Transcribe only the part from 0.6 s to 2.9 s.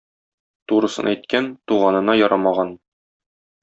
Турысын әйткән- туганына ярамаган.